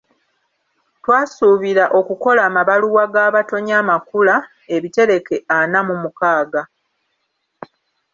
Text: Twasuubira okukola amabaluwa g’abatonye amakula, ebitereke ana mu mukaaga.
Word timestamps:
Twasuubira 1.01 1.85
okukola 1.99 2.39
amabaluwa 2.49 3.03
g’abatonye 3.13 3.73
amakula, 3.81 4.35
ebitereke 4.75 5.35
ana 5.59 5.79
mu 5.87 5.95
mukaaga. 6.01 6.61